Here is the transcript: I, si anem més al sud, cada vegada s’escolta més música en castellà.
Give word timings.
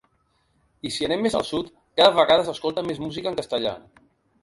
I, 0.89 0.91
si 0.95 1.09
anem 1.09 1.21
més 1.27 1.37
al 1.41 1.45
sud, 1.51 1.71
cada 2.01 2.17
vegada 2.23 2.49
s’escolta 2.51 2.89
més 2.91 3.07
música 3.07 3.35
en 3.35 3.43
castellà. 3.45 3.81